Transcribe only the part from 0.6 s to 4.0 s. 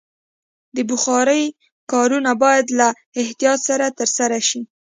د بخارۍ کارونه باید له احتیاط سره